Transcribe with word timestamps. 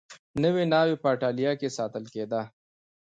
نوې 0.43 0.63
ناوې 0.73 0.95
په 1.03 1.07
اېټالیا 1.13 1.51
کې 1.59 1.75
ساتل 1.77 2.03
کېده. 2.13 2.41